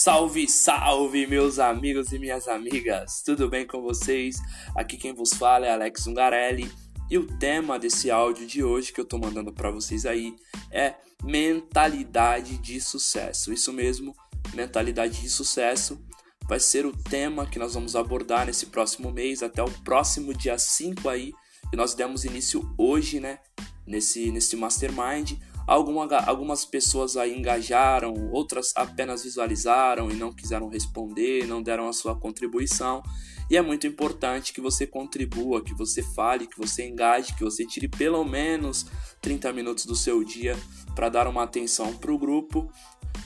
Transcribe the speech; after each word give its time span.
Salve, 0.00 0.46
salve, 0.46 1.26
meus 1.26 1.58
amigos 1.58 2.12
e 2.12 2.20
minhas 2.20 2.46
amigas! 2.46 3.20
Tudo 3.20 3.48
bem 3.48 3.66
com 3.66 3.82
vocês? 3.82 4.36
Aqui 4.72 4.96
quem 4.96 5.12
vos 5.12 5.34
fala 5.34 5.66
é 5.66 5.72
Alex 5.72 6.06
Ungarelli 6.06 6.70
e 7.10 7.18
o 7.18 7.26
tema 7.26 7.80
desse 7.80 8.08
áudio 8.08 8.46
de 8.46 8.62
hoje 8.62 8.92
que 8.92 9.00
eu 9.00 9.04
tô 9.04 9.18
mandando 9.18 9.52
para 9.52 9.72
vocês 9.72 10.06
aí 10.06 10.36
é 10.70 10.94
mentalidade 11.24 12.58
de 12.58 12.80
sucesso. 12.80 13.52
Isso 13.52 13.72
mesmo, 13.72 14.14
mentalidade 14.54 15.20
de 15.20 15.28
sucesso 15.28 16.00
vai 16.46 16.60
ser 16.60 16.86
o 16.86 16.96
tema 16.96 17.44
que 17.44 17.58
nós 17.58 17.74
vamos 17.74 17.96
abordar 17.96 18.46
nesse 18.46 18.66
próximo 18.66 19.10
mês 19.10 19.42
até 19.42 19.64
o 19.64 19.80
próximo 19.82 20.32
dia 20.32 20.56
5 20.56 21.08
aí, 21.08 21.32
que 21.70 21.76
nós 21.76 21.94
demos 21.94 22.24
início 22.24 22.72
hoje, 22.78 23.18
né, 23.18 23.40
nesse 23.84 24.30
nesse 24.30 24.54
mastermind 24.54 25.32
Alguma, 25.68 26.06
algumas 26.24 26.64
pessoas 26.64 27.14
aí 27.14 27.38
engajaram, 27.38 28.30
outras 28.32 28.72
apenas 28.74 29.22
visualizaram 29.22 30.10
e 30.10 30.14
não 30.14 30.32
quiseram 30.32 30.66
responder, 30.66 31.46
não 31.46 31.62
deram 31.62 31.86
a 31.86 31.92
sua 31.92 32.18
contribuição. 32.18 33.02
E 33.50 33.56
é 33.56 33.60
muito 33.60 33.86
importante 33.86 34.54
que 34.54 34.62
você 34.62 34.86
contribua, 34.86 35.62
que 35.62 35.74
você 35.74 36.02
fale, 36.02 36.46
que 36.46 36.56
você 36.56 36.88
engaje, 36.88 37.34
que 37.34 37.44
você 37.44 37.66
tire 37.66 37.86
pelo 37.86 38.24
menos 38.24 38.86
30 39.20 39.52
minutos 39.52 39.84
do 39.84 39.94
seu 39.94 40.24
dia 40.24 40.56
para 40.94 41.10
dar 41.10 41.28
uma 41.28 41.42
atenção 41.42 41.94
para 41.94 42.12
o 42.12 42.18
grupo, 42.18 42.72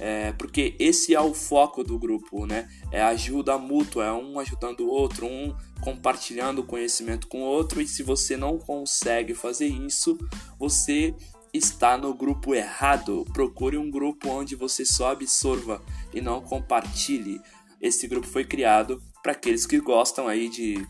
é, 0.01 0.32
porque 0.32 0.74
esse 0.80 1.15
é 1.15 1.20
o 1.20 1.32
foco 1.32 1.84
do 1.84 1.96
grupo, 1.96 2.45
né? 2.45 2.68
É 2.90 3.01
ajuda 3.02 3.56
mútua, 3.56 4.06
é 4.06 4.12
um 4.12 4.40
ajudando 4.40 4.80
o 4.80 4.88
outro, 4.88 5.27
um 5.27 5.54
compartilhando 5.80 6.65
conhecimento 6.65 7.29
com 7.29 7.43
o 7.43 7.46
outro. 7.46 7.80
E 7.80 7.87
se 7.87 8.02
você 8.02 8.37
não 8.37 8.59
consegue 8.59 9.32
fazer 9.32 9.66
isso, 9.66 10.18
você 10.59 11.15
está 11.52 11.97
no 11.97 12.15
grupo 12.15 12.55
errado. 12.55 13.24
Procure 13.33 13.77
um 13.77 13.90
grupo 13.90 14.29
onde 14.29 14.57
você 14.57 14.85
só 14.85 15.13
absorva 15.13 15.82
e 16.13 16.21
não 16.21 16.40
compartilhe. 16.40 17.40
Esse 17.80 18.07
grupo 18.07 18.27
foi 18.27 18.45
criado 18.45 19.02
para 19.23 19.32
aqueles 19.32 19.66
que 19.66 19.80
gostam 19.80 20.29
aí 20.29 20.49
de 20.49 20.87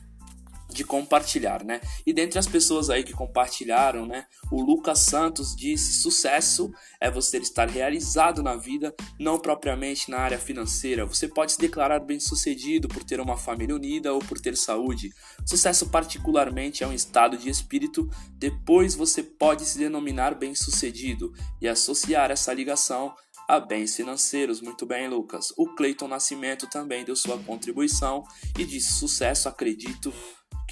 de 0.73 0.85
compartilhar, 0.85 1.65
né? 1.65 1.81
E 2.07 2.13
dentre 2.13 2.39
as 2.39 2.47
pessoas 2.47 2.91
aí 2.91 3.05
que 3.05 3.13
compartilharam, 3.13 4.07
né, 4.07 4.27
o 4.51 4.63
Lucas 4.63 5.01
Santos 5.01 5.55
disse: 5.55 6.01
"Sucesso 6.01 6.73
é 7.01 7.11
você 7.11 7.39
estar 7.39 7.69
realizado 7.69 8.43
na 8.43 8.57
vida, 8.57 8.95
não 9.19 9.39
propriamente 9.39 10.11
na 10.11 10.19
área 10.19 10.39
financeira. 10.39 11.05
Você 11.07 11.29
pode 11.29 11.53
se 11.53 11.59
declarar 11.59 12.01
bem-sucedido 12.01 12.89
por 12.89 13.05
ter 13.05 13.21
uma 13.21 13.37
família 13.37 13.75
unida 13.75 14.13
ou 14.13 14.21
por 14.21 14.41
ter 14.41 14.57
saúde. 14.57 15.11
Sucesso 15.47 15.89
particularmente 15.91 16.85
é 16.85 16.87
um 16.87 16.93
estado 16.93 17.37
de 17.37 17.49
espírito, 17.49 18.09
depois 18.33 18.95
você 18.95 19.23
pode 19.23 19.65
se 19.65 19.79
denominar 19.79 20.35
bem-sucedido 20.35 21.33
e 21.61 21.69
associar 21.69 22.31
essa 22.31 22.53
ligação 22.53 23.15
a 23.49 23.61
bens 23.61 23.95
financeiros. 23.97 24.61
Muito 24.61 24.87
bem, 24.87 25.09
Lucas. 25.09 25.53
O 25.57 25.75
Cleiton 25.75 26.09
Nascimento 26.09 26.67
também 26.69 27.05
deu 27.05 27.17
sua 27.17 27.39
contribuição 27.39 28.25
e 28.59 28.65
disse: 28.65 28.93
sucesso, 28.93 29.49
acredito 29.49 30.13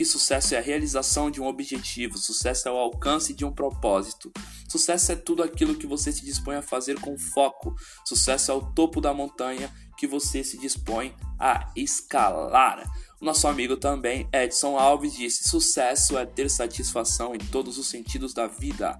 que 0.00 0.04
sucesso 0.06 0.54
é 0.54 0.56
a 0.56 0.62
realização 0.62 1.30
de 1.30 1.42
um 1.42 1.46
objetivo, 1.46 2.16
sucesso 2.16 2.66
é 2.66 2.72
o 2.72 2.78
alcance 2.78 3.34
de 3.34 3.44
um 3.44 3.52
propósito. 3.52 4.32
Sucesso 4.66 5.12
é 5.12 5.14
tudo 5.14 5.42
aquilo 5.42 5.74
que 5.74 5.86
você 5.86 6.10
se 6.10 6.24
dispõe 6.24 6.56
a 6.56 6.62
fazer 6.62 6.98
com 6.98 7.18
foco. 7.18 7.76
Sucesso 8.02 8.50
é 8.50 8.54
o 8.54 8.62
topo 8.62 8.98
da 8.98 9.12
montanha 9.12 9.70
que 9.98 10.06
você 10.06 10.42
se 10.42 10.56
dispõe 10.56 11.14
a 11.38 11.70
escalar. 11.76 12.82
O 13.20 13.26
nosso 13.26 13.46
amigo 13.46 13.76
também, 13.76 14.26
Edson 14.32 14.78
Alves, 14.78 15.12
disse: 15.12 15.46
sucesso 15.46 16.16
é 16.16 16.24
ter 16.24 16.48
satisfação 16.48 17.34
em 17.34 17.38
todos 17.38 17.76
os 17.76 17.86
sentidos 17.86 18.32
da 18.32 18.46
vida. 18.46 18.98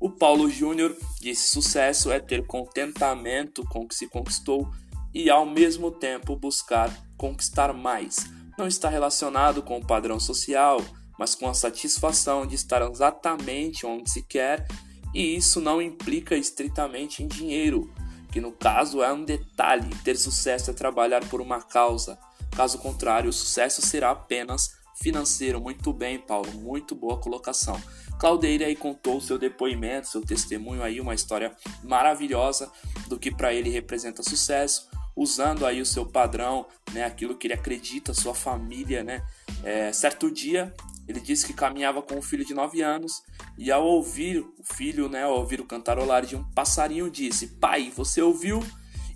O 0.00 0.10
Paulo 0.10 0.50
Júnior 0.50 0.96
disse: 1.20 1.48
sucesso 1.48 2.10
é 2.10 2.18
ter 2.18 2.44
contentamento 2.44 3.62
com 3.68 3.82
o 3.84 3.86
que 3.86 3.94
se 3.94 4.08
conquistou 4.08 4.68
e 5.14 5.30
ao 5.30 5.46
mesmo 5.46 5.92
tempo 5.92 6.34
buscar 6.34 6.90
conquistar 7.16 7.72
mais 7.72 8.33
não 8.56 8.66
está 8.66 8.88
relacionado 8.88 9.62
com 9.62 9.78
o 9.78 9.86
padrão 9.86 10.18
social, 10.18 10.80
mas 11.18 11.34
com 11.34 11.48
a 11.48 11.54
satisfação 11.54 12.46
de 12.46 12.54
estar 12.54 12.82
exatamente 12.82 13.86
onde 13.86 14.10
se 14.10 14.22
quer, 14.22 14.66
e 15.14 15.36
isso 15.36 15.60
não 15.60 15.80
implica 15.80 16.36
estritamente 16.36 17.22
em 17.22 17.28
dinheiro, 17.28 17.92
que 18.32 18.40
no 18.40 18.50
caso 18.50 19.02
é 19.02 19.12
um 19.12 19.24
detalhe. 19.24 19.88
Ter 20.02 20.16
sucesso 20.16 20.70
é 20.70 20.74
trabalhar 20.74 21.24
por 21.28 21.40
uma 21.40 21.62
causa. 21.62 22.18
Caso 22.56 22.78
contrário, 22.78 23.30
o 23.30 23.32
sucesso 23.32 23.80
será 23.80 24.10
apenas 24.10 24.74
financeiro. 25.00 25.60
Muito 25.60 25.92
bem, 25.92 26.18
Paulo, 26.18 26.50
muito 26.52 26.94
boa 26.94 27.18
colocação. 27.18 27.80
Claudeira 28.18 28.66
aí 28.66 28.74
contou 28.74 29.20
seu 29.20 29.38
depoimento, 29.38 30.08
seu 30.08 30.20
testemunho 30.20 30.82
aí, 30.82 31.00
uma 31.00 31.14
história 31.14 31.54
maravilhosa 31.82 32.70
do 33.08 33.18
que 33.18 33.30
para 33.30 33.52
ele 33.52 33.70
representa 33.70 34.22
sucesso 34.22 34.88
usando 35.16 35.64
aí 35.64 35.80
o 35.80 35.86
seu 35.86 36.04
padrão, 36.04 36.66
né, 36.92 37.04
aquilo 37.04 37.36
que 37.36 37.46
ele 37.46 37.54
acredita, 37.54 38.12
sua 38.14 38.34
família, 38.34 39.04
né. 39.04 39.22
É, 39.62 39.92
certo 39.92 40.30
dia 40.30 40.72
ele 41.06 41.20
disse 41.20 41.46
que 41.46 41.52
caminhava 41.52 42.02
com 42.02 42.16
um 42.16 42.22
filho 42.22 42.44
de 42.44 42.54
9 42.54 42.80
anos 42.80 43.22
e 43.58 43.70
ao 43.70 43.84
ouvir 43.84 44.38
o 44.40 44.64
filho, 44.74 45.08
né, 45.08 45.24
ao 45.24 45.38
ouvir 45.38 45.60
o 45.60 45.66
cantarolar 45.66 46.24
de 46.24 46.34
um 46.36 46.44
passarinho, 46.52 47.10
disse: 47.10 47.46
"Pai, 47.58 47.92
você 47.94 48.22
ouviu?" 48.22 48.62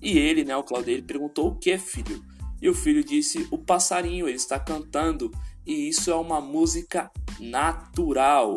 E 0.00 0.16
ele, 0.18 0.44
né, 0.44 0.56
o 0.56 0.62
Claudio, 0.62 1.02
perguntou: 1.02 1.48
"O 1.48 1.56
que, 1.56 1.76
filho?" 1.78 2.22
E 2.60 2.68
o 2.68 2.74
filho 2.74 3.02
disse: 3.02 3.48
"O 3.50 3.58
passarinho, 3.58 4.28
ele 4.28 4.36
está 4.36 4.58
cantando 4.60 5.30
e 5.66 5.88
isso 5.88 6.10
é 6.10 6.14
uma 6.14 6.40
música 6.40 7.10
natural." 7.40 8.56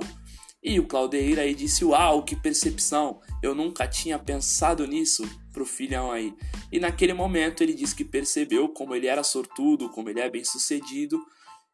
E 0.63 0.79
o 0.79 0.85
Claudeira 0.85 1.41
aí 1.41 1.56
disse: 1.56 1.84
Uau, 1.84 2.23
que 2.23 2.35
percepção! 2.35 3.19
Eu 3.41 3.56
nunca 3.56 3.88
tinha 3.88 4.19
pensado 4.19 4.85
nisso 4.85 5.28
pro 5.51 5.66
filhão 5.66 6.12
aí. 6.12 6.34
E 6.72 6.79
naquele 6.79 7.13
momento 7.13 7.62
ele 7.62 7.73
disse 7.73 7.95
que 7.95 8.06
percebeu 8.06 8.69
como 8.69 8.95
ele 8.95 9.07
era 9.07 9.23
sortudo, 9.23 9.89
como 9.89 10.09
ele 10.09 10.19
é 10.19 10.29
bem 10.29 10.44
sucedido 10.44 11.19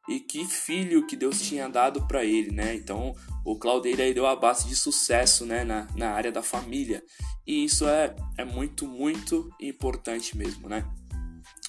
e 0.08 0.20
que 0.20 0.46
filho 0.46 1.06
que 1.06 1.16
Deus 1.16 1.42
tinha 1.42 1.68
dado 1.68 2.08
para 2.08 2.24
ele, 2.24 2.52
né? 2.52 2.76
Então 2.76 3.14
o 3.46 3.58
Claudeira 3.58 4.04
aí 4.04 4.14
deu 4.14 4.26
a 4.26 4.36
base 4.36 4.68
de 4.68 4.76
sucesso, 4.76 5.46
né, 5.46 5.64
na, 5.64 5.88
na 5.96 6.12
área 6.12 6.32
da 6.32 6.42
família. 6.42 7.04
E 7.46 7.64
isso 7.66 7.88
é, 7.88 8.16
é 8.38 8.46
muito, 8.46 8.88
muito 8.88 9.50
importante 9.62 10.38
mesmo, 10.38 10.70
né? 10.70 10.86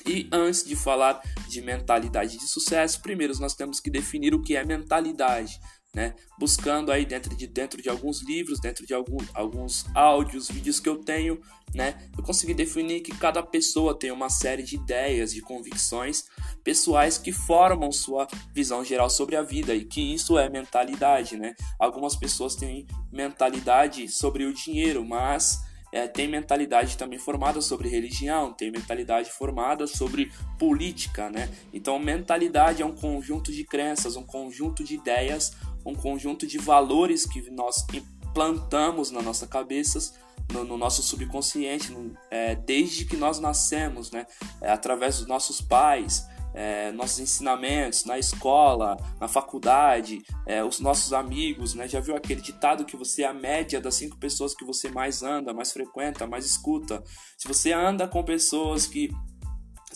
E 0.06 0.28
antes 0.32 0.64
de 0.64 0.76
falar 0.76 1.20
de 1.48 1.60
mentalidade 1.60 2.38
de 2.38 2.46
sucesso, 2.46 3.02
primeiro 3.02 3.38
nós 3.40 3.54
temos 3.54 3.80
que 3.80 3.90
definir 3.90 4.34
o 4.34 4.42
que 4.42 4.56
é 4.56 4.64
mentalidade 4.64 5.58
né? 5.94 6.14
Buscando 6.38 6.92
aí 6.92 7.06
dentro 7.06 7.34
de, 7.34 7.46
dentro 7.46 7.80
de 7.82 7.88
alguns 7.88 8.22
livros, 8.22 8.60
dentro 8.60 8.86
de 8.86 8.94
algum, 8.94 9.18
alguns 9.34 9.86
áudios, 9.94 10.48
vídeos 10.48 10.78
que 10.78 10.88
eu 10.88 10.98
tenho, 10.98 11.40
né? 11.74 11.98
Eu 12.16 12.22
consegui 12.22 12.54
definir 12.54 13.00
que 13.00 13.16
cada 13.16 13.42
pessoa 13.42 13.98
tem 13.98 14.10
uma 14.10 14.28
série 14.28 14.62
de 14.62 14.76
ideias, 14.76 15.32
de 15.32 15.40
convicções 15.40 16.24
pessoais 16.62 17.16
que 17.16 17.32
formam 17.32 17.90
sua 17.90 18.26
visão 18.54 18.84
geral 18.84 19.08
sobre 19.08 19.36
a 19.36 19.42
vida 19.42 19.74
e 19.74 19.84
que 19.84 20.14
isso 20.14 20.38
é 20.38 20.48
mentalidade, 20.50 21.36
né? 21.36 21.54
Algumas 21.78 22.14
pessoas 22.14 22.54
têm 22.54 22.86
mentalidade 23.10 24.08
sobre 24.08 24.44
o 24.44 24.52
dinheiro, 24.52 25.04
mas 25.04 25.66
é, 25.90 26.06
tem 26.06 26.28
mentalidade 26.28 26.96
também 26.96 27.18
formada 27.18 27.60
sobre 27.60 27.88
religião, 27.88 28.52
tem 28.52 28.70
mentalidade 28.70 29.30
formada 29.30 29.86
sobre 29.86 30.30
política, 30.58 31.30
né? 31.30 31.48
Então, 31.72 31.98
mentalidade 31.98 32.82
é 32.82 32.86
um 32.86 32.94
conjunto 32.94 33.50
de 33.50 33.64
crenças, 33.64 34.16
um 34.16 34.24
conjunto 34.24 34.84
de 34.84 34.94
ideias, 34.94 35.56
um 35.88 35.94
conjunto 35.94 36.46
de 36.46 36.58
valores 36.58 37.24
que 37.24 37.50
nós 37.50 37.84
implantamos 37.92 39.10
na 39.10 39.22
nossa 39.22 39.46
cabeça, 39.46 40.12
no, 40.52 40.64
no 40.64 40.76
nosso 40.76 41.02
subconsciente, 41.02 41.90
no, 41.90 42.16
é, 42.30 42.54
desde 42.54 43.04
que 43.04 43.16
nós 43.16 43.38
nascemos, 43.38 44.10
né? 44.10 44.26
É, 44.60 44.70
através 44.70 45.18
dos 45.18 45.26
nossos 45.26 45.60
pais, 45.60 46.26
é, 46.54 46.90
nossos 46.92 47.20
ensinamentos 47.20 48.04
na 48.04 48.18
escola, 48.18 48.96
na 49.20 49.28
faculdade, 49.28 50.22
é, 50.46 50.62
os 50.64 50.80
nossos 50.80 51.12
amigos, 51.12 51.74
né? 51.74 51.86
Já 51.86 52.00
viu 52.00 52.16
aquele 52.16 52.40
ditado 52.40 52.84
que 52.84 52.96
você 52.96 53.22
é 53.22 53.26
a 53.26 53.34
média 53.34 53.80
das 53.80 53.94
cinco 53.94 54.16
pessoas 54.16 54.54
que 54.54 54.64
você 54.64 54.90
mais 54.90 55.22
anda, 55.22 55.52
mais 55.52 55.72
frequenta, 55.72 56.26
mais 56.26 56.44
escuta? 56.44 57.02
Se 57.36 57.46
você 57.46 57.72
anda 57.72 58.08
com 58.08 58.22
pessoas 58.22 58.86
que 58.86 59.10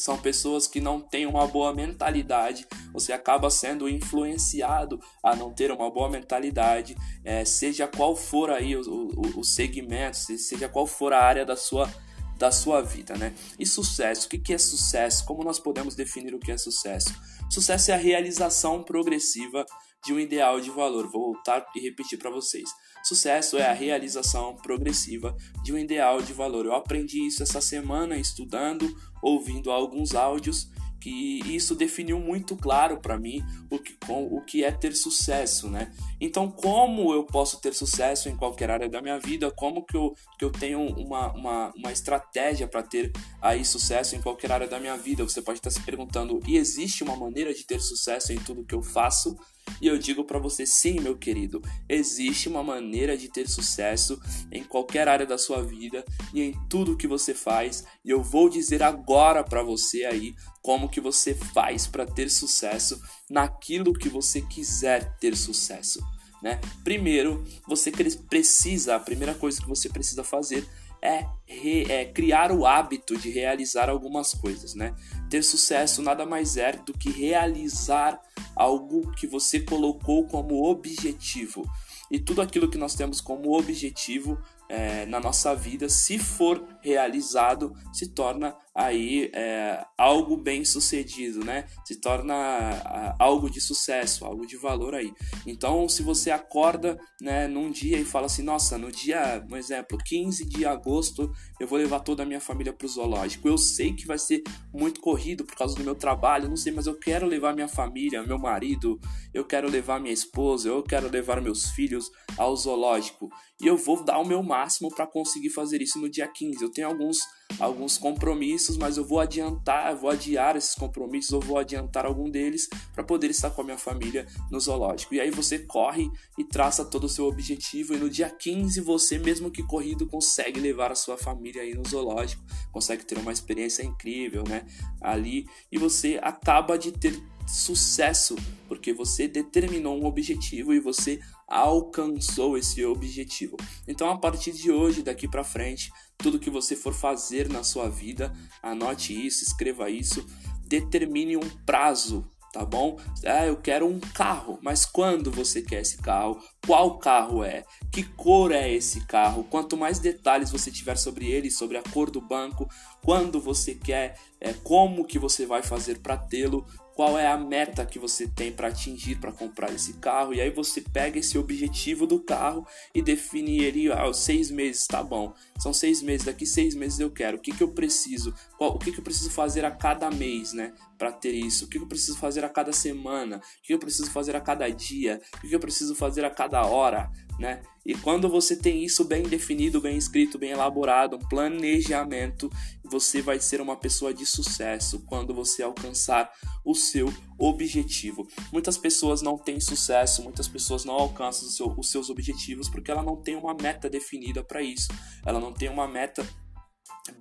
são 0.02 0.18
pessoas 0.18 0.66
que 0.66 0.80
não 0.80 1.00
têm 1.00 1.26
uma 1.26 1.46
boa 1.46 1.72
mentalidade, 1.72 2.66
você 2.92 3.12
acaba 3.12 3.48
sendo 3.50 3.88
influenciado 3.88 5.00
a 5.22 5.36
não 5.36 5.52
ter 5.52 5.70
uma 5.70 5.88
boa 5.90 6.10
mentalidade, 6.10 6.96
é, 7.24 7.44
seja 7.44 7.86
qual 7.86 8.16
for 8.16 8.50
aí 8.50 8.76
o, 8.76 8.82
o, 8.82 9.40
o 9.40 9.44
segmento, 9.44 10.16
seja 10.16 10.68
qual 10.68 10.88
for 10.88 11.12
a 11.12 11.22
área 11.22 11.46
da 11.46 11.56
sua 11.56 11.88
da 12.36 12.50
sua 12.50 12.82
vida, 12.82 13.16
né? 13.16 13.32
E 13.56 13.64
sucesso, 13.64 14.26
o 14.26 14.28
que 14.28 14.52
é 14.52 14.58
sucesso? 14.58 15.24
Como 15.24 15.44
nós 15.44 15.60
podemos 15.60 15.94
definir 15.94 16.34
o 16.34 16.40
que 16.40 16.50
é 16.50 16.58
sucesso? 16.58 17.14
Sucesso 17.48 17.92
é 17.92 17.94
a 17.94 17.96
realização 17.96 18.82
progressiva 18.82 19.64
de 20.04 20.12
um 20.12 20.18
ideal 20.18 20.60
de 20.60 20.68
valor. 20.68 21.08
Vou 21.08 21.34
voltar 21.34 21.64
e 21.76 21.80
repetir 21.80 22.18
para 22.18 22.30
vocês. 22.30 22.68
Sucesso 23.02 23.58
é 23.58 23.66
a 23.66 23.72
realização 23.72 24.56
progressiva 24.56 25.36
de 25.62 25.72
um 25.72 25.78
ideal 25.78 26.22
de 26.22 26.32
valor. 26.32 26.66
Eu 26.66 26.74
aprendi 26.74 27.26
isso 27.26 27.42
essa 27.42 27.60
semana 27.60 28.16
estudando, 28.16 28.88
ouvindo 29.22 29.70
alguns 29.70 30.14
áudios 30.14 30.70
que 31.02 31.40
isso 31.52 31.74
definiu 31.74 32.20
muito 32.20 32.56
claro 32.56 33.00
para 33.00 33.18
mim 33.18 33.44
o 33.68 33.76
que, 33.76 33.96
o 34.08 34.40
que 34.40 34.62
é 34.62 34.70
ter 34.70 34.94
sucesso, 34.94 35.68
né? 35.68 35.92
Então, 36.20 36.48
como 36.48 37.12
eu 37.12 37.24
posso 37.24 37.60
ter 37.60 37.74
sucesso 37.74 38.28
em 38.28 38.36
qualquer 38.36 38.70
área 38.70 38.88
da 38.88 39.02
minha 39.02 39.18
vida? 39.18 39.50
Como 39.50 39.84
que 39.84 39.96
eu, 39.96 40.14
que 40.38 40.44
eu 40.44 40.50
tenho 40.52 40.80
uma, 40.80 41.32
uma, 41.32 41.72
uma 41.76 41.90
estratégia 41.90 42.68
para 42.68 42.84
ter 42.84 43.10
aí 43.40 43.64
sucesso 43.64 44.14
em 44.14 44.22
qualquer 44.22 44.52
área 44.52 44.68
da 44.68 44.78
minha 44.78 44.96
vida? 44.96 45.24
Você 45.24 45.42
pode 45.42 45.58
estar 45.58 45.70
se 45.70 45.80
perguntando, 45.80 46.38
e 46.46 46.56
existe 46.56 47.02
uma 47.02 47.16
maneira 47.16 47.52
de 47.52 47.66
ter 47.66 47.80
sucesso 47.80 48.32
em 48.32 48.38
tudo 48.38 48.64
que 48.64 48.74
eu 48.74 48.82
faço? 48.82 49.36
E 49.80 49.86
eu 49.86 49.98
digo 49.98 50.24
para 50.24 50.38
você, 50.38 50.64
sim, 50.66 51.00
meu 51.00 51.16
querido, 51.16 51.62
existe 51.88 52.48
uma 52.48 52.62
maneira 52.62 53.16
de 53.16 53.28
ter 53.28 53.48
sucesso 53.48 54.20
em 54.50 54.62
qualquer 54.62 55.08
área 55.08 55.26
da 55.26 55.38
sua 55.38 55.62
vida 55.62 56.04
e 56.32 56.42
em 56.42 56.68
tudo 56.68 56.96
que 56.96 57.06
você 57.06 57.34
faz, 57.34 57.84
e 58.04 58.10
eu 58.10 58.22
vou 58.22 58.48
dizer 58.48 58.82
agora 58.82 59.42
para 59.42 59.62
você 59.62 60.04
aí 60.04 60.34
como 60.60 60.88
que 60.88 61.00
você 61.00 61.34
faz 61.34 61.86
para 61.86 62.06
ter 62.06 62.30
sucesso 62.30 63.00
naquilo 63.28 63.92
que 63.92 64.08
você 64.08 64.40
quiser 64.40 65.16
ter 65.18 65.36
sucesso, 65.36 66.00
né? 66.42 66.60
Primeiro, 66.84 67.44
você 67.66 67.90
precisa, 67.90 68.96
a 68.96 69.00
primeira 69.00 69.34
coisa 69.34 69.60
que 69.60 69.68
você 69.68 69.88
precisa 69.88 70.22
fazer 70.22 70.66
é, 71.02 71.26
re, 71.44 71.84
é, 71.90 72.04
criar 72.04 72.52
o 72.52 72.64
hábito 72.64 73.16
de 73.18 73.28
realizar 73.28 73.90
algumas 73.90 74.32
coisas, 74.32 74.74
né? 74.74 74.94
Ter 75.28 75.42
sucesso 75.42 76.00
nada 76.00 76.24
mais 76.24 76.56
é 76.56 76.72
do 76.72 76.92
que 76.92 77.10
realizar 77.10 78.20
algo 78.54 79.10
que 79.12 79.26
você 79.26 79.60
colocou 79.60 80.26
como 80.26 80.64
objetivo. 80.64 81.64
E 82.10 82.18
tudo 82.18 82.42
aquilo 82.42 82.68
que 82.70 82.78
nós 82.78 82.94
temos 82.94 83.20
como 83.20 83.56
objetivo 83.56 84.38
é, 84.68 85.06
na 85.06 85.20
nossa 85.20 85.54
vida, 85.54 85.88
se 85.88 86.18
for 86.18 86.62
realizado, 86.82 87.72
se 87.92 88.12
torna 88.12 88.54
aí 88.74 89.30
é, 89.34 89.84
algo 89.98 90.36
bem 90.36 90.64
sucedido, 90.64 91.44
né? 91.44 91.66
Se 91.84 92.00
torna 92.00 93.14
algo 93.18 93.50
de 93.50 93.60
sucesso, 93.60 94.24
algo 94.24 94.46
de 94.46 94.56
valor 94.56 94.94
aí. 94.94 95.12
Então, 95.46 95.88
se 95.88 96.02
você 96.02 96.30
acorda, 96.30 96.98
né, 97.20 97.46
num 97.46 97.70
dia 97.70 97.98
e 97.98 98.04
fala 98.04 98.26
assim, 98.26 98.42
nossa, 98.42 98.78
no 98.78 98.90
dia, 98.90 99.44
um 99.50 99.56
exemplo, 99.56 99.98
15 99.98 100.46
de 100.46 100.64
agosto, 100.64 101.30
eu 101.60 101.66
vou 101.66 101.78
levar 101.78 102.00
toda 102.00 102.22
a 102.22 102.26
minha 102.26 102.40
família 102.40 102.72
para 102.72 102.86
o 102.86 102.88
zoológico. 102.88 103.46
Eu 103.46 103.58
sei 103.58 103.92
que 103.92 104.06
vai 104.06 104.18
ser 104.18 104.42
muito 104.72 105.00
corrido 105.00 105.44
por 105.44 105.54
causa 105.54 105.74
do 105.74 105.84
meu 105.84 105.94
trabalho, 105.94 106.48
não 106.48 106.56
sei, 106.56 106.72
mas 106.72 106.86
eu 106.86 106.98
quero 106.98 107.26
levar 107.26 107.54
minha 107.54 107.68
família, 107.68 108.22
meu 108.22 108.38
marido, 108.38 108.98
eu 109.34 109.44
quero 109.44 109.70
levar 109.70 110.00
minha 110.00 110.14
esposa, 110.14 110.68
eu 110.68 110.82
quero 110.82 111.10
levar 111.10 111.40
meus 111.40 111.70
filhos 111.70 112.10
ao 112.36 112.56
zoológico. 112.56 113.28
E 113.62 113.66
eu 113.66 113.76
vou 113.76 114.02
dar 114.02 114.18
o 114.18 114.26
meu 114.26 114.42
máximo 114.42 114.92
para 114.92 115.06
conseguir 115.06 115.50
fazer 115.50 115.80
isso 115.80 116.00
no 116.00 116.10
dia 116.10 116.26
15. 116.26 116.62
Eu 116.62 116.71
tenho 116.72 116.88
alguns 116.88 117.20
alguns 117.58 117.98
compromissos, 117.98 118.76
mas 118.76 118.96
eu 118.96 119.04
vou 119.04 119.20
adiantar, 119.20 119.94
vou 119.96 120.10
adiar 120.10 120.56
esses 120.56 120.74
compromissos, 120.74 121.32
ou 121.32 121.40
vou 121.40 121.58
adiantar 121.58 122.06
algum 122.06 122.30
deles 122.30 122.68
para 122.94 123.04
poder 123.04 123.30
estar 123.30 123.50
com 123.50 123.62
a 123.62 123.64
minha 123.64 123.78
família 123.78 124.26
no 124.50 124.58
zoológico. 124.58 125.14
E 125.14 125.20
aí 125.20 125.30
você 125.30 125.58
corre 125.58 126.10
e 126.38 126.44
traça 126.44 126.84
todo 126.84 127.04
o 127.04 127.08
seu 127.08 127.26
objetivo, 127.26 127.94
e 127.94 127.98
no 127.98 128.08
dia 128.08 128.30
15 128.30 128.80
você, 128.80 129.18
mesmo 129.18 129.50
que 129.50 129.62
corrido, 129.62 130.06
consegue 130.06 130.60
levar 130.60 130.90
a 130.90 130.96
sua 130.96 131.16
família 131.16 131.62
aí 131.62 131.74
no 131.74 131.86
zoológico, 131.86 132.42
consegue 132.70 133.04
ter 133.04 133.18
uma 133.18 133.32
experiência 133.32 133.82
incrível, 133.82 134.44
né? 134.48 134.66
Ali, 135.00 135.46
e 135.70 135.78
você 135.78 136.18
acaba 136.22 136.78
de 136.78 136.92
ter 136.92 137.22
sucesso, 137.46 138.36
porque 138.68 138.92
você 138.92 139.26
determinou 139.26 140.00
um 140.00 140.06
objetivo 140.06 140.72
e 140.72 140.80
você 140.80 141.20
alcançou 141.46 142.56
esse 142.56 142.84
objetivo. 142.84 143.56
Então, 143.86 144.08
a 144.08 144.16
partir 144.16 144.52
de 144.52 144.70
hoje, 144.70 145.02
daqui 145.02 145.28
para 145.28 145.44
frente, 145.44 145.90
tudo 146.22 146.38
que 146.38 146.50
você 146.50 146.76
for 146.76 146.94
fazer 146.94 147.48
na 147.48 147.64
sua 147.64 147.88
vida, 147.88 148.32
anote 148.62 149.12
isso, 149.26 149.42
escreva 149.42 149.90
isso, 149.90 150.24
determine 150.64 151.36
um 151.36 151.48
prazo, 151.66 152.24
tá 152.52 152.64
bom? 152.64 152.98
Ah, 153.26 153.46
eu 153.46 153.56
quero 153.56 153.86
um 153.86 153.98
carro, 153.98 154.58
mas 154.62 154.86
quando 154.86 155.30
você 155.30 155.60
quer 155.60 155.80
esse 155.82 155.98
carro? 155.98 156.38
Qual 156.64 156.98
carro 156.98 157.42
é? 157.42 157.64
Que 157.90 158.04
cor 158.04 158.52
é 158.52 158.72
esse 158.72 159.04
carro? 159.06 159.44
Quanto 159.44 159.76
mais 159.76 159.98
detalhes 159.98 160.50
você 160.50 160.70
tiver 160.70 160.96
sobre 160.96 161.30
ele, 161.30 161.50
sobre 161.50 161.76
a 161.76 161.82
cor 161.82 162.10
do 162.10 162.20
banco, 162.20 162.68
quando 163.02 163.40
você 163.40 163.74
quer, 163.74 164.16
é, 164.40 164.52
como 164.52 165.04
que 165.04 165.18
você 165.18 165.44
vai 165.44 165.62
fazer 165.62 165.98
para 165.98 166.16
tê-lo, 166.16 166.64
qual 166.94 167.18
é 167.18 167.26
a 167.26 167.36
meta 167.36 167.86
que 167.86 167.98
você 167.98 168.26
tem 168.26 168.52
para 168.52 168.68
atingir 168.68 169.16
para 169.16 169.32
comprar 169.32 169.72
esse 169.72 169.94
carro. 169.94 170.34
E 170.34 170.40
aí 170.40 170.50
você 170.50 170.80
pega 170.80 171.18
esse 171.18 171.38
objetivo 171.38 172.06
do 172.06 172.20
carro 172.20 172.66
e 172.94 173.00
define 173.00 173.62
ele 173.62 173.90
aos 173.90 174.18
ah, 174.18 174.20
seis 174.20 174.50
meses 174.50 174.86
tá 174.86 175.02
bom. 175.02 175.32
São 175.58 175.72
seis 175.72 176.02
meses 176.02 176.26
daqui 176.26 176.46
seis 176.46 176.74
meses 176.74 177.00
eu 177.00 177.10
quero. 177.10 177.36
O 177.36 177.40
que 177.40 177.52
que 177.52 177.62
eu 177.62 177.68
preciso? 177.68 178.34
Qual, 178.58 178.74
o 178.74 178.78
que 178.78 178.92
que 178.92 179.00
eu 179.00 179.04
preciso 179.04 179.30
fazer 179.30 179.64
a 179.64 179.70
cada 179.70 180.10
mês 180.10 180.52
né 180.52 180.72
para 180.98 181.12
ter 181.12 181.32
isso? 181.32 181.64
O 181.64 181.68
que 181.68 181.78
que 181.78 181.84
eu 181.84 181.88
preciso 181.88 182.18
fazer 182.18 182.44
a 182.44 182.48
cada 182.48 182.72
semana? 182.72 183.38
O 183.38 183.62
que, 183.62 183.72
eu 183.74 183.78
preciso 183.78 184.10
fazer 184.10 184.36
a 184.36 184.40
cada 184.40 184.68
dia? 184.68 185.20
O 185.42 185.48
que 185.48 185.54
eu 185.54 185.60
preciso 185.60 185.94
fazer 185.94 186.24
a 186.24 186.30
cada 186.30 186.64
hora 186.64 187.10
né? 187.38 187.62
E 187.84 187.94
quando 187.94 188.28
você 188.28 188.54
tem 188.54 188.84
isso 188.84 189.04
bem 189.04 189.24
definido, 189.24 189.80
bem 189.80 189.96
escrito, 189.96 190.38
bem 190.38 190.50
elaborado, 190.50 191.16
um 191.16 191.28
planejamento, 191.28 192.48
você 192.84 193.20
vai 193.20 193.40
ser 193.40 193.60
uma 193.60 193.76
pessoa 193.76 194.14
de 194.14 194.24
sucesso 194.24 195.04
quando 195.06 195.34
você 195.34 195.62
alcançar 195.62 196.30
o 196.64 196.74
seu 196.74 197.12
objetivo. 197.38 198.26
Muitas 198.52 198.78
pessoas 198.78 199.20
não 199.20 199.36
têm 199.36 199.58
sucesso, 199.58 200.22
muitas 200.22 200.46
pessoas 200.46 200.84
não 200.84 200.94
alcançam 200.94 201.48
seu, 201.48 201.74
os 201.76 201.90
seus 201.90 202.08
objetivos 202.08 202.68
porque 202.68 202.90
ela 202.90 203.02
não 203.02 203.16
tem 203.16 203.34
uma 203.34 203.54
meta 203.54 203.90
definida 203.90 204.44
para 204.44 204.62
isso. 204.62 204.88
Ela 205.26 205.40
não 205.40 205.52
tem 205.52 205.68
uma 205.68 205.88
meta 205.88 206.24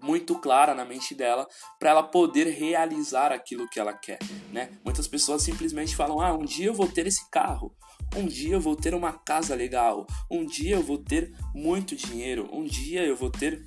muito 0.02 0.38
clara 0.38 0.76
na 0.76 0.86
mente 0.86 1.16
dela 1.16 1.48
para 1.80 1.90
ela 1.90 2.04
poder 2.04 2.48
realizar 2.48 3.32
aquilo 3.32 3.68
que 3.68 3.80
ela 3.80 3.94
quer, 3.94 4.20
né? 4.52 4.70
Muitas 4.86 5.08
pessoas 5.08 5.42
simplesmente 5.42 5.96
falam: 5.96 6.22
"Ah, 6.22 6.34
um 6.34 6.46
dia 6.46 6.68
eu 6.68 6.74
vou 6.74 6.88
ter 6.88 7.08
esse 7.08 7.30
carro. 7.32 7.76
Um 8.16 8.26
dia 8.26 8.54
eu 8.54 8.62
vou 8.62 8.76
ter 8.76 8.94
uma 8.94 9.14
casa 9.14 9.56
legal. 9.56 10.06
Um 10.30 10.46
dia 10.46 10.76
eu 10.76 10.84
vou 10.84 10.98
ter 10.98 11.34
muito 11.54 11.96
dinheiro. 11.96 12.50
Um 12.52 12.64
dia 12.64 13.04
eu 13.04 13.16
vou 13.16 13.30
ter 13.30 13.66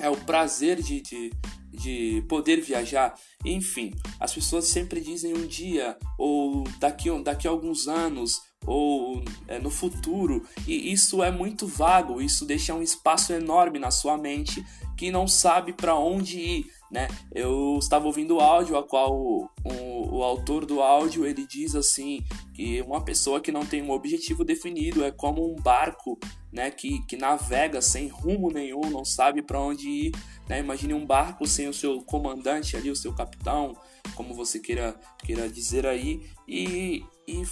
é 0.00 0.08
o 0.08 0.16
prazer 0.16 0.82
de, 0.82 1.00
de, 1.00 1.32
de 1.70 2.24
poder 2.28 2.60
viajar. 2.60 3.14
Enfim, 3.44 3.92
as 4.18 4.34
pessoas 4.34 4.66
sempre 4.66 5.00
dizem 5.00 5.34
um 5.34 5.46
dia, 5.46 5.96
ou 6.18 6.64
daqui, 6.78 7.10
daqui 7.22 7.46
a 7.46 7.50
alguns 7.50 7.86
anos, 7.86 8.40
ou 8.66 9.22
é, 9.46 9.58
no 9.58 9.70
futuro, 9.70 10.46
e 10.66 10.92
isso 10.92 11.22
é 11.22 11.30
muito 11.30 11.66
vago, 11.66 12.20
isso 12.20 12.44
deixa 12.44 12.74
um 12.74 12.82
espaço 12.82 13.32
enorme 13.32 13.78
na 13.78 13.90
sua 13.90 14.18
mente 14.18 14.64
que 14.96 15.10
não 15.10 15.26
sabe 15.26 15.72
para 15.72 15.94
onde 15.94 16.38
ir. 16.38 16.70
Né? 16.90 17.06
Eu 17.32 17.78
estava 17.78 18.06
ouvindo 18.06 18.36
o 18.36 18.40
áudio 18.40 18.76
a 18.76 18.82
qual 18.82 19.14
o, 19.16 19.48
o, 19.64 20.16
o, 20.16 20.22
autor 20.24 20.66
do 20.66 20.82
áudio 20.82 21.24
ele 21.24 21.46
diz 21.46 21.76
assim 21.76 22.24
que 22.52 22.82
uma 22.82 23.04
pessoa 23.04 23.40
que 23.40 23.52
não 23.52 23.64
tem 23.64 23.80
um 23.80 23.92
objetivo 23.92 24.44
definido 24.44 25.04
é 25.04 25.12
como 25.12 25.52
um 25.52 25.54
barco 25.54 26.18
né, 26.52 26.68
que, 26.68 27.00
que 27.06 27.16
navega 27.16 27.80
sem 27.80 28.08
rumo 28.08 28.50
nenhum, 28.50 28.90
não 28.90 29.04
sabe 29.04 29.40
para 29.40 29.60
onde 29.60 29.88
ir. 29.88 30.12
Né? 30.48 30.58
Imagine 30.58 30.94
um 30.94 31.06
barco 31.06 31.46
sem 31.46 31.68
o 31.68 31.72
seu 31.72 32.02
comandante 32.02 32.76
ali, 32.76 32.90
o 32.90 32.96
seu 32.96 33.14
capitão, 33.14 33.76
como 34.16 34.34
você 34.34 34.58
queira, 34.58 34.98
queira 35.24 35.48
dizer 35.48 35.86
aí, 35.86 36.28
e, 36.48 37.04
e 37.30 37.46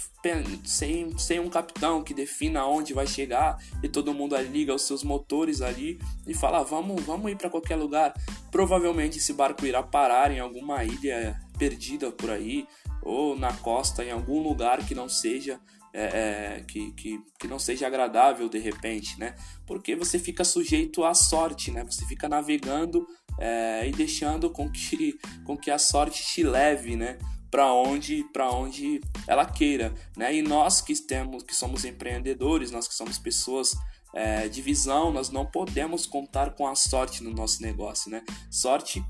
sem, 0.65 1.17
sem 1.17 1.39
um 1.39 1.49
capitão 1.49 2.03
que 2.03 2.13
defina 2.13 2.65
onde 2.65 2.93
vai 2.93 3.07
chegar 3.07 3.57
e 3.81 3.87
todo 3.87 4.13
mundo 4.13 4.35
ali 4.35 4.49
liga 4.49 4.73
os 4.73 4.81
seus 4.81 5.03
motores 5.03 5.61
ali 5.61 5.99
e 6.27 6.33
fala 6.33 6.63
vamos, 6.63 7.01
vamos 7.03 7.31
ir 7.31 7.35
para 7.35 7.49
qualquer 7.49 7.75
lugar. 7.75 8.13
Provavelmente 8.51 9.17
esse 9.17 9.33
barco 9.33 9.65
irá 9.65 9.81
parar 9.81 10.31
em 10.31 10.39
alguma 10.39 10.83
ilha 10.83 11.39
perdida 11.57 12.11
por 12.11 12.29
aí 12.29 12.67
ou 13.01 13.37
na 13.37 13.53
costa 13.53 14.03
em 14.03 14.11
algum 14.11 14.41
lugar 14.41 14.85
que 14.85 14.93
não 14.93 15.07
seja 15.07 15.59
é, 15.93 16.03
é, 16.03 16.63
que, 16.67 16.91
que, 16.91 17.19
que 17.39 17.47
não 17.47 17.57
seja 17.57 17.87
agradável 17.87 18.47
de 18.47 18.59
repente, 18.59 19.19
né? 19.19 19.35
Porque 19.65 19.95
você 19.95 20.19
fica 20.19 20.43
sujeito 20.43 21.03
à 21.03 21.13
sorte, 21.13 21.71
né? 21.71 21.83
Você 21.83 22.05
fica 22.05 22.29
navegando 22.29 23.07
é, 23.39 23.87
e 23.87 23.91
deixando 23.91 24.51
com 24.51 24.69
que, 24.69 25.17
com 25.43 25.57
que 25.57 25.71
a 25.71 25.79
sorte 25.79 26.23
te 26.23 26.43
leve, 26.43 26.95
né? 26.95 27.17
Para 27.51 27.71
onde 27.73 28.23
para 28.31 28.49
onde 28.51 29.01
ela 29.27 29.45
queira, 29.45 29.93
né? 30.15 30.35
E 30.35 30.41
nós 30.41 30.81
que 30.81 30.95
temos 30.95 31.43
que 31.43 31.55
somos 31.55 31.85
empreendedores, 31.85 32.71
nós 32.71 32.87
que 32.87 32.93
somos 32.93 33.17
pessoas 33.17 33.75
é, 34.13 34.47
de 34.47 34.61
visão, 34.61 35.11
nós 35.11 35.29
não 35.29 35.45
podemos 35.45 36.05
contar 36.05 36.51
com 36.55 36.67
a 36.67 36.75
sorte 36.75 37.23
no 37.23 37.31
nosso 37.31 37.61
negócio, 37.61 38.09
né? 38.09 38.23
Sorte, 38.49 39.03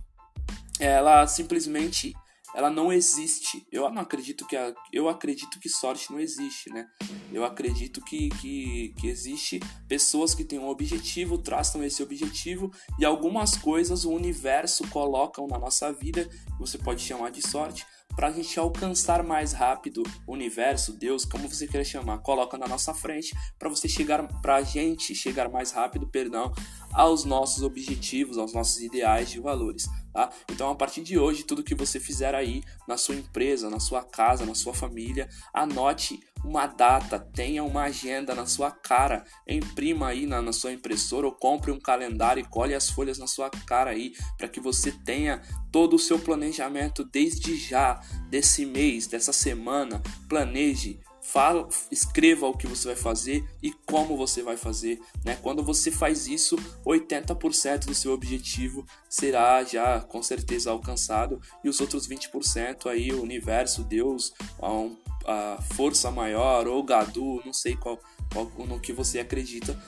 ela 0.80 1.26
simplesmente 1.28 2.14
ela 2.54 2.70
não 2.70 2.92
existe. 2.92 3.66
Eu 3.72 3.90
não 3.90 4.02
acredito 4.02 4.46
que 4.48 4.56
a, 4.56 4.74
eu 4.92 5.08
acredito 5.08 5.60
que 5.60 5.70
sorte 5.70 6.12
não 6.12 6.20
existe, 6.20 6.70
né? 6.72 6.88
Eu 7.32 7.44
acredito 7.44 8.02
que, 8.02 8.30
que, 8.30 8.94
que 9.00 9.08
existe 9.08 9.60
pessoas 9.88 10.34
que 10.34 10.44
têm 10.44 10.60
um 10.60 10.68
objetivo, 10.68 11.38
traçam 11.38 11.84
esse 11.84 12.02
objetivo 12.02 12.72
e 12.98 13.06
algumas 13.06 13.56
coisas 13.56 14.04
o 14.04 14.12
universo 14.12 14.88
colocam 14.90 15.48
na 15.48 15.60
nossa 15.60 15.94
vida, 15.94 16.28
você 16.60 16.78
pode 16.78 17.02
chamar 17.02 17.30
de 17.30 17.48
sorte, 17.48 17.86
para 18.20 18.28
a 18.28 18.32
gente 18.34 18.60
alcançar 18.60 19.24
mais 19.24 19.54
rápido 19.54 20.04
o 20.28 20.34
universo, 20.34 20.92
Deus, 20.92 21.24
como 21.24 21.48
você 21.48 21.66
queira 21.66 21.86
chamar, 21.86 22.18
coloca 22.18 22.58
na 22.58 22.68
nossa 22.68 22.94
frente 22.94 23.34
para 23.58 23.70
você 23.70 23.88
chegar, 23.88 24.28
para 24.42 24.58
a 24.58 24.62
gente 24.62 25.16
chegar 25.16 25.48
mais 25.48 25.72
rápido, 25.72 26.06
perdão, 26.06 26.52
aos 26.92 27.24
nossos 27.24 27.64
objetivos, 27.64 28.38
aos 28.38 28.54
nossos 28.54 28.82
ideais 28.82 29.32
de 29.32 29.40
valores. 29.40 29.88
Tá? 30.14 30.30
Então, 30.52 30.70
a 30.70 30.76
partir 30.76 31.02
de 31.02 31.18
hoje, 31.18 31.44
tudo 31.44 31.64
que 31.64 31.76
você 31.76 32.00
fizer 32.00 32.34
aí 32.34 32.64
na 32.88 32.98
sua 32.98 33.16
empresa, 33.16 33.70
na 33.70 33.80
sua 33.80 34.04
casa, 34.04 34.46
na 34.46 34.56
sua 34.56 34.74
família, 34.74 35.30
anote 35.54 36.20
uma 36.44 36.66
data, 36.66 37.20
tenha 37.20 37.64
uma 37.64 37.84
agenda 37.84 38.34
na 38.34 38.46
sua 38.46 38.72
cara, 38.72 39.24
imprima 39.48 40.08
aí 40.08 40.26
na, 40.26 40.42
na 40.42 40.54
sua 40.54 40.72
impressora 40.72 41.28
ou 41.28 41.34
compre 41.34 41.72
um 41.72 41.80
calendário 41.80 42.42
e 42.42 42.48
colhe 42.48 42.74
as 42.74 42.90
folhas 42.90 43.18
na 43.18 43.28
sua 43.28 43.50
cara 43.50 43.92
aí, 43.92 44.14
para 44.38 44.48
que 44.48 44.60
você 44.60 44.92
tenha 44.92 45.42
todo 45.72 45.96
o 45.96 46.00
seu 46.00 46.18
planejamento 46.18 47.04
desde 47.04 47.56
já, 47.56 48.02
desse 48.30 48.66
mês, 48.66 49.08
dessa 49.08 49.34
semana. 49.34 50.02
Planeje, 50.28 51.00
Fala, 51.32 51.70
escreva 51.92 52.48
o 52.48 52.58
que 52.58 52.66
você 52.66 52.88
vai 52.88 52.96
fazer 52.96 53.48
e 53.62 53.72
como 53.72 54.18
você 54.18 54.42
vai 54.42 54.58
fazer. 54.58 55.00
Né? 55.24 55.38
Quando 55.44 55.64
você 55.64 55.92
faz 55.92 56.26
isso, 56.26 56.56
80% 56.84 57.86
do 57.86 57.94
seu 57.94 58.14
objetivo 58.14 58.84
será 59.08 59.64
já 59.64 60.02
com 60.02 60.24
certeza 60.24 60.72
alcançado 60.72 61.40
e 61.64 61.70
os 61.70 61.80
outros 61.80 62.08
20% 62.08 62.90
aí 62.90 63.12
o 63.12 63.22
universo, 63.22 63.84
Deus, 63.84 64.34
a, 64.60 65.54
a 65.56 65.62
força 65.62 66.10
maior 66.10 66.68
ou 66.68 66.82
Gadu, 66.82 67.44
não 67.46 67.54
sei 67.54 67.76
qual, 67.76 68.00
qual 68.34 68.52
no 68.66 68.80
que 68.80 68.92
você 68.92 69.20
acredita, 69.20 69.80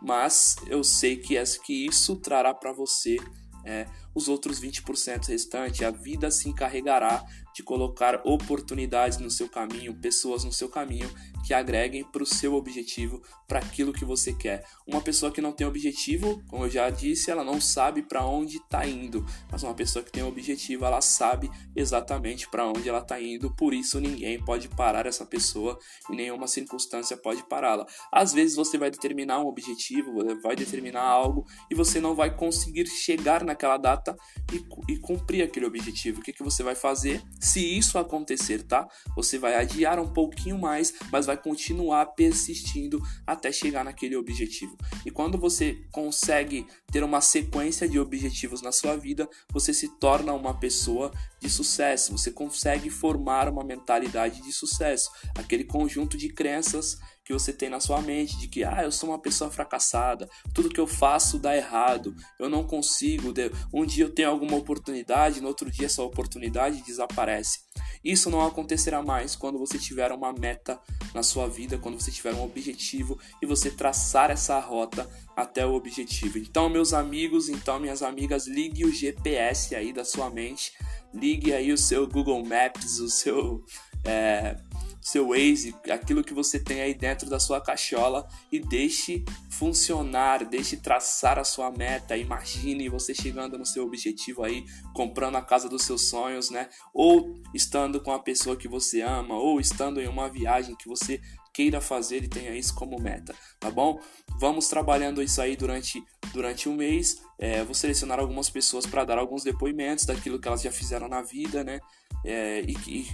mas 0.00 0.54
eu 0.68 0.84
sei 0.84 1.16
que, 1.16 1.36
é, 1.36 1.42
que 1.64 1.86
isso 1.86 2.14
trará 2.14 2.54
para 2.54 2.72
você 2.72 3.16
é, 3.64 3.86
os 4.14 4.28
outros 4.28 4.60
20% 4.60 5.26
restantes, 5.28 5.82
a 5.82 5.90
vida 5.90 6.30
se 6.30 6.48
encarregará 6.48 7.24
de 7.54 7.62
colocar 7.62 8.20
oportunidades 8.24 9.18
no 9.18 9.30
seu 9.30 9.48
caminho, 9.48 9.94
pessoas 9.94 10.44
no 10.44 10.52
seu 10.52 10.68
caminho 10.68 11.10
que 11.44 11.52
agreguem 11.52 12.04
para 12.04 12.22
o 12.22 12.26
seu 12.26 12.54
objetivo, 12.54 13.22
para 13.46 13.58
aquilo 13.58 13.92
que 13.92 14.04
você 14.04 14.32
quer. 14.32 14.64
Uma 14.86 15.00
pessoa 15.00 15.30
que 15.30 15.40
não 15.40 15.52
tem 15.52 15.66
objetivo, 15.66 16.42
como 16.48 16.64
eu 16.64 16.70
já 16.70 16.88
disse, 16.90 17.30
ela 17.30 17.44
não 17.44 17.60
sabe 17.60 18.02
para 18.02 18.26
onde 18.26 18.56
está 18.56 18.86
indo, 18.86 19.24
mas 19.50 19.62
uma 19.62 19.74
pessoa 19.74 20.04
que 20.04 20.10
tem 20.10 20.22
objetivo, 20.22 20.84
ela 20.84 21.00
sabe 21.00 21.50
exatamente 21.76 22.48
para 22.48 22.66
onde 22.66 22.88
ela 22.88 23.00
está 23.00 23.20
indo, 23.20 23.54
por 23.54 23.74
isso 23.74 24.00
ninguém 24.00 24.42
pode 24.42 24.68
parar 24.68 25.06
essa 25.06 25.26
pessoa 25.26 25.78
e 26.10 26.16
nenhuma 26.16 26.46
circunstância 26.46 27.16
pode 27.16 27.46
pará-la. 27.48 27.86
Às 28.10 28.32
vezes 28.32 28.56
você 28.56 28.78
vai 28.78 28.90
determinar 28.90 29.40
um 29.40 29.46
objetivo, 29.46 30.12
vai 30.42 30.56
determinar 30.56 31.02
algo 31.02 31.44
e 31.70 31.74
você 31.74 32.00
não 32.00 32.14
vai 32.14 32.34
conseguir 32.34 32.86
chegar 32.86 33.44
naquela 33.44 33.76
data 33.76 34.16
e, 34.52 34.92
e 34.92 34.98
cumprir 34.98 35.42
aquele 35.42 35.66
objetivo. 35.66 36.20
O 36.20 36.22
que, 36.22 36.32
que 36.32 36.42
você 36.42 36.62
vai 36.62 36.74
fazer? 36.74 37.22
Se 37.40 37.60
isso 37.60 37.98
acontecer, 37.98 38.62
tá? 38.62 38.88
Você 39.16 39.38
vai 39.38 39.54
adiar 39.56 39.98
um 39.98 40.12
pouquinho 40.12 40.58
mais, 40.58 40.92
mas 41.10 41.26
vai 41.26 41.33
vai 41.34 41.36
continuar 41.36 42.06
persistindo 42.06 43.02
até 43.26 43.50
chegar 43.50 43.84
naquele 43.84 44.16
objetivo. 44.16 44.76
E 45.04 45.10
quando 45.10 45.36
você 45.36 45.82
consegue 45.90 46.66
ter 46.92 47.02
uma 47.02 47.20
sequência 47.20 47.88
de 47.88 47.98
objetivos 47.98 48.62
na 48.62 48.70
sua 48.70 48.96
vida, 48.96 49.28
você 49.52 49.74
se 49.74 49.88
torna 49.98 50.32
uma 50.32 50.54
pessoa 50.54 51.12
de 51.40 51.50
sucesso, 51.50 52.12
você 52.12 52.30
consegue 52.30 52.88
formar 52.88 53.48
uma 53.48 53.64
mentalidade 53.64 54.40
de 54.42 54.52
sucesso, 54.52 55.10
aquele 55.36 55.64
conjunto 55.64 56.16
de 56.16 56.28
crenças 56.32 56.98
que 57.24 57.32
você 57.32 57.52
tem 57.52 57.70
na 57.70 57.80
sua 57.80 58.02
mente 58.02 58.38
de 58.38 58.48
que 58.48 58.62
ah, 58.62 58.82
eu 58.84 58.92
sou 58.92 59.08
uma 59.08 59.18
pessoa 59.18 59.50
fracassada, 59.50 60.28
tudo 60.52 60.68
que 60.68 60.80
eu 60.80 60.86
faço 60.86 61.38
dá 61.38 61.56
errado, 61.56 62.14
eu 62.38 62.50
não 62.50 62.64
consigo, 62.64 63.32
um 63.72 63.84
dia 63.84 64.04
eu 64.04 64.14
tenho 64.14 64.28
alguma 64.28 64.56
oportunidade, 64.56 65.40
no 65.40 65.48
outro 65.48 65.70
dia 65.70 65.86
essa 65.86 66.02
oportunidade 66.02 66.82
desaparece. 66.82 67.60
Isso 68.04 68.28
não 68.28 68.44
acontecerá 68.44 69.02
mais 69.02 69.34
quando 69.34 69.58
você 69.58 69.78
tiver 69.78 70.12
uma 70.12 70.32
meta 70.32 70.78
na 71.14 71.22
sua 71.22 71.48
vida, 71.48 71.78
quando 71.78 71.98
você 71.98 72.10
tiver 72.10 72.34
um 72.34 72.44
objetivo 72.44 73.18
e 73.40 73.46
você 73.46 73.70
traçar 73.70 74.30
essa 74.30 74.58
rota 74.60 75.08
até 75.34 75.64
o 75.64 75.74
objetivo. 75.74 76.38
Então, 76.38 76.68
meus 76.68 76.92
amigos, 76.92 77.48
então 77.48 77.80
minhas 77.80 78.02
amigas, 78.02 78.46
ligue 78.46 78.84
o 78.84 78.92
GPS 78.92 79.74
aí 79.74 79.92
da 79.92 80.04
sua 80.04 80.28
mente, 80.28 80.72
ligue 81.14 81.54
aí 81.54 81.72
o 81.72 81.78
seu 81.78 82.06
Google 82.06 82.44
Maps, 82.44 82.98
o 82.98 83.08
seu 83.08 83.64
é, 84.04 84.56
seu 85.04 85.28
Waze, 85.28 85.74
aquilo 85.90 86.24
que 86.24 86.32
você 86.32 86.58
tem 86.58 86.80
aí 86.80 86.94
dentro 86.94 87.28
da 87.28 87.38
sua 87.38 87.60
cachola 87.60 88.26
e 88.50 88.58
deixe 88.58 89.22
funcionar, 89.50 90.46
deixe 90.46 90.78
traçar 90.78 91.38
a 91.38 91.44
sua 91.44 91.70
meta. 91.70 92.16
Imagine 92.16 92.88
você 92.88 93.14
chegando 93.14 93.58
no 93.58 93.66
seu 93.66 93.84
objetivo 93.84 94.42
aí, 94.42 94.64
comprando 94.94 95.36
a 95.36 95.42
casa 95.42 95.68
dos 95.68 95.82
seus 95.82 96.08
sonhos, 96.08 96.48
né? 96.48 96.70
Ou 96.94 97.34
estando 97.52 98.00
com 98.00 98.12
a 98.12 98.18
pessoa 98.18 98.56
que 98.56 98.66
você 98.66 99.02
ama, 99.02 99.34
ou 99.34 99.60
estando 99.60 100.00
em 100.00 100.08
uma 100.08 100.30
viagem 100.30 100.74
que 100.74 100.88
você 100.88 101.20
queira 101.52 101.82
fazer 101.82 102.24
e 102.24 102.28
tenha 102.28 102.56
isso 102.56 102.74
como 102.74 102.98
meta, 102.98 103.34
tá 103.60 103.70
bom? 103.70 104.00
Vamos 104.40 104.68
trabalhando 104.68 105.22
isso 105.22 105.40
aí 105.40 105.54
durante, 105.54 106.02
durante 106.32 106.68
um 106.68 106.74
mês. 106.74 107.22
É, 107.44 107.62
vou 107.62 107.74
selecionar 107.74 108.18
algumas 108.18 108.48
pessoas 108.48 108.86
para 108.86 109.04
dar 109.04 109.18
alguns 109.18 109.44
depoimentos 109.44 110.06
daquilo 110.06 110.38
que 110.38 110.48
elas 110.48 110.62
já 110.62 110.72
fizeram 110.72 111.08
na 111.08 111.20
vida, 111.20 111.62
né? 111.62 111.78
É, 112.24 112.60
e 112.60 112.74
que, 112.74 113.06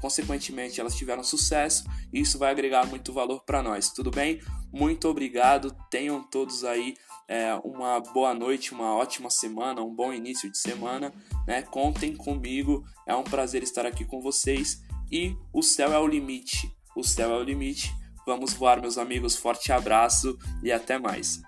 consequentemente, 0.00 0.80
elas 0.80 0.96
tiveram 0.96 1.22
sucesso. 1.22 1.84
E 2.10 2.20
isso 2.20 2.38
vai 2.38 2.50
agregar 2.50 2.86
muito 2.86 3.12
valor 3.12 3.44
para 3.44 3.62
nós, 3.62 3.90
tudo 3.90 4.10
bem? 4.10 4.40
Muito 4.72 5.08
obrigado. 5.08 5.76
Tenham 5.90 6.22
todos 6.22 6.64
aí 6.64 6.94
é, 7.28 7.54
uma 7.62 8.00
boa 8.00 8.32
noite, 8.32 8.72
uma 8.72 8.94
ótima 8.94 9.28
semana, 9.28 9.82
um 9.82 9.94
bom 9.94 10.10
início 10.10 10.50
de 10.50 10.56
semana. 10.56 11.12
Né? 11.46 11.60
Contem 11.60 12.16
comigo, 12.16 12.82
é 13.06 13.14
um 13.14 13.24
prazer 13.24 13.62
estar 13.62 13.84
aqui 13.84 14.06
com 14.06 14.22
vocês. 14.22 14.80
E 15.12 15.36
o 15.52 15.62
céu 15.62 15.92
é 15.92 15.98
o 15.98 16.06
limite 16.06 16.72
o 16.94 17.02
céu 17.02 17.32
é 17.32 17.36
o 17.36 17.42
limite. 17.42 17.94
Vamos 18.26 18.52
voar, 18.52 18.80
meus 18.80 18.98
amigos. 18.98 19.36
Forte 19.36 19.72
abraço 19.72 20.38
e 20.62 20.70
até 20.70 20.98
mais. 20.98 21.40